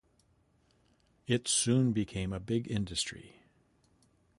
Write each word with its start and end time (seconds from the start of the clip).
It 1.27 1.47
soon 1.47 1.91
became 1.91 2.33
a 2.33 2.39
big 2.39 2.67
industry. 2.71 3.35